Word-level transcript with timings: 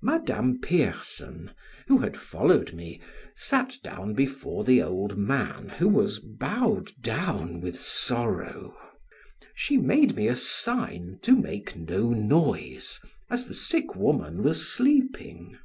Madame 0.00 0.58
Pierson, 0.60 1.50
who 1.88 1.98
had 1.98 2.16
followed 2.16 2.72
me, 2.72 3.02
sat 3.34 3.76
down 3.84 4.14
before 4.14 4.64
the 4.64 4.82
old 4.82 5.18
man 5.18 5.68
who 5.76 5.90
was 5.90 6.20
bowed 6.20 6.90
down 7.02 7.60
with 7.60 7.78
sorrow; 7.78 8.74
she 9.54 9.76
made 9.76 10.16
me 10.16 10.26
a 10.26 10.34
sign 10.36 11.18
to 11.20 11.36
make 11.36 11.76
no 11.76 12.08
noise 12.08 12.98
as 13.28 13.46
the 13.46 13.52
sick 13.52 13.94
woman 13.94 14.42
was 14.42 14.66
sleeping. 14.66 15.58